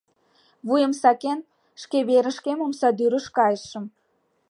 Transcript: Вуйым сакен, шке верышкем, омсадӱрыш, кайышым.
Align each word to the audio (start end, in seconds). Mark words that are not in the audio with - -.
Вуйым 0.67 0.93
сакен, 1.01 1.39
шке 1.81 1.99
верышкем, 2.09 2.59
омсадӱрыш, 2.65 3.25
кайышым. 3.37 3.85